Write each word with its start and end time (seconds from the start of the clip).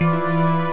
Música 0.00 0.67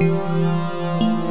Música 0.00 1.27